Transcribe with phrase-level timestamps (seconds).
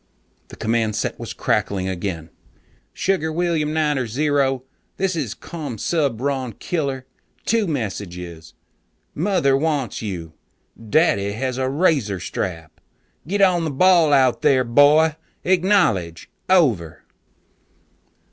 [0.47, 2.31] The command set was crackling again.
[2.91, 4.63] "Sugar William Niner Zero,
[4.97, 7.05] this is Commsubron Killer.
[7.45, 8.55] Two messages.
[9.13, 10.33] Mother wants you.
[10.89, 12.81] Daddy has a razor strap.
[13.27, 15.17] Get on the ball out there, boy!
[15.45, 16.31] Acknowledge.
[16.49, 17.03] Over."